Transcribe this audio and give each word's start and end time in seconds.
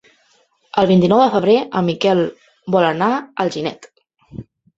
El 0.81 0.87
vint-i-nou 0.91 1.21
de 1.23 1.27
febrer 1.35 1.57
en 1.81 1.85
Miquel 1.89 2.23
vol 2.77 2.89
anar 2.89 3.11
a 3.19 3.21
Alginet. 3.45 3.89